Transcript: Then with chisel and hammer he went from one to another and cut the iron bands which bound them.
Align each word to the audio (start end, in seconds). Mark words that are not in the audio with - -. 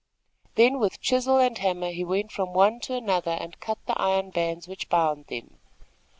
Then 0.55 0.79
with 0.79 0.99
chisel 0.99 1.37
and 1.37 1.55
hammer 1.59 1.91
he 1.91 2.03
went 2.03 2.31
from 2.31 2.53
one 2.53 2.79
to 2.79 2.95
another 2.95 3.37
and 3.39 3.59
cut 3.59 3.77
the 3.85 4.01
iron 4.01 4.31
bands 4.31 4.67
which 4.67 4.89
bound 4.89 5.27
them. 5.27 5.59